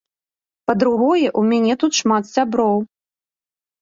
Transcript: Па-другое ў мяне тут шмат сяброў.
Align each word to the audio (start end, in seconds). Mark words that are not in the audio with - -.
Па-другое 0.69 1.27
ў 1.39 1.53
мяне 1.53 1.73
тут 1.85 1.91
шмат 2.01 2.23
сяброў. 2.35 2.77